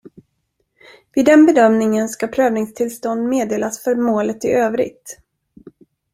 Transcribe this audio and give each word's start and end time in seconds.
Vid 1.13 1.25
den 1.25 1.45
bedömningen 1.45 2.09
ska 2.09 2.27
prövningstillstånd 2.27 3.21
meddelas 3.29 3.83
för 3.83 3.95
målet 3.95 4.45
i 4.45 4.49
övrigt. 4.49 5.19